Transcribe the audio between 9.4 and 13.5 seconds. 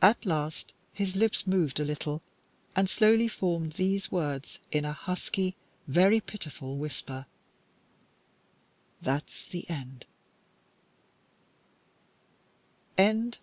the end," CHAPTER VI.